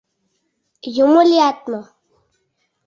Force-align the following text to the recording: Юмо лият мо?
Юмо 1.03 1.21
лият 1.29 1.57
мо? 1.71 1.81